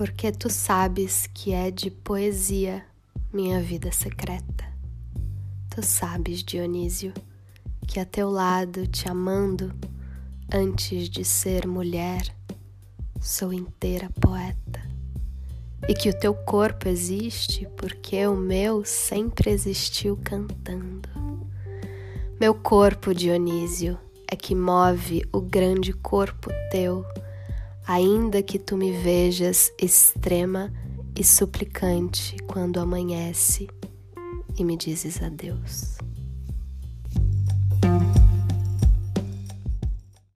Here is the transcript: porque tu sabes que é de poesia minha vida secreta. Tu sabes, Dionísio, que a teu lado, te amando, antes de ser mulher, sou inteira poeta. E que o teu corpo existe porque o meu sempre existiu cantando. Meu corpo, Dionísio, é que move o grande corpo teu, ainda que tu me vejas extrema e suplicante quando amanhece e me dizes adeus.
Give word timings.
porque 0.00 0.32
tu 0.32 0.48
sabes 0.48 1.26
que 1.26 1.52
é 1.52 1.70
de 1.70 1.90
poesia 1.90 2.82
minha 3.30 3.60
vida 3.60 3.92
secreta. 3.92 4.64
Tu 5.68 5.82
sabes, 5.82 6.42
Dionísio, 6.42 7.12
que 7.86 8.00
a 8.00 8.06
teu 8.06 8.30
lado, 8.30 8.86
te 8.86 9.06
amando, 9.10 9.74
antes 10.50 11.06
de 11.10 11.22
ser 11.22 11.66
mulher, 11.66 12.34
sou 13.20 13.52
inteira 13.52 14.08
poeta. 14.18 14.80
E 15.86 15.92
que 15.92 16.08
o 16.08 16.18
teu 16.18 16.32
corpo 16.32 16.88
existe 16.88 17.68
porque 17.76 18.26
o 18.26 18.34
meu 18.34 18.86
sempre 18.86 19.50
existiu 19.50 20.18
cantando. 20.24 21.10
Meu 22.40 22.54
corpo, 22.54 23.14
Dionísio, 23.14 23.98
é 24.26 24.34
que 24.34 24.54
move 24.54 25.28
o 25.30 25.42
grande 25.42 25.92
corpo 25.92 26.48
teu, 26.70 27.04
ainda 27.86 28.42
que 28.42 28.58
tu 28.58 28.76
me 28.76 28.92
vejas 28.92 29.72
extrema 29.78 30.72
e 31.16 31.24
suplicante 31.24 32.36
quando 32.46 32.80
amanhece 32.80 33.68
e 34.56 34.64
me 34.64 34.76
dizes 34.76 35.22
adeus. 35.22 35.99